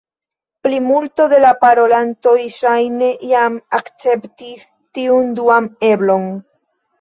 [0.67, 4.65] Plimulto de la parolantoj ŝajne jam akceptis
[4.99, 6.27] tiun duan eblon.